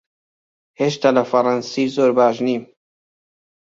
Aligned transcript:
هێشتا 0.79 1.09
لە 1.17 1.23
فەڕەنسی 1.31 1.85
زۆر 1.95 2.11
باش 2.17 2.37
نیم. 2.47 2.63